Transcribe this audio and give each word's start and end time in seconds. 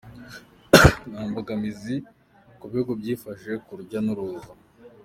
Nta 1.09 1.21
mbogamizi 1.29 1.95
ku 2.59 2.65
bihugu 2.71 2.91
byifashe 2.99 3.51
ku 3.65 3.71
rujya 3.77 3.99
n’uruza 4.05 4.51